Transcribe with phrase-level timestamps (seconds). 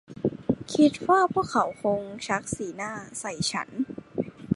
[0.73, 3.69] คิดว่าพวกเขาคงชักสีหน้าใส่ฉัน